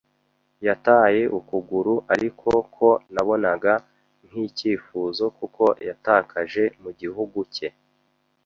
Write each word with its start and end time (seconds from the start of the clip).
yataye 0.67 1.21
ukuguru; 1.39 1.93
ariko 2.13 2.49
ko 2.75 2.89
nabonaga 3.13 3.73
nkicyifuzo, 4.27 5.25
kuko 5.37 5.63
yatakaje 5.87 6.63
mugihugu 6.81 7.39
cye 7.55 7.67